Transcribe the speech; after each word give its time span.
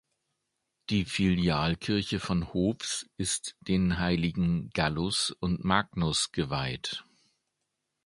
Die 0.89 1.05
Filialkirche 1.05 2.19
von 2.19 2.55
Hofs 2.55 3.07
ist 3.17 3.55
den 3.59 3.99
Heiligen 3.99 4.71
Gallus 4.71 5.29
und 5.29 5.63
Magnus 5.63 6.31
geweiht. 6.31 7.05